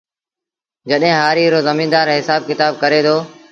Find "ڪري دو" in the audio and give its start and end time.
2.81-3.17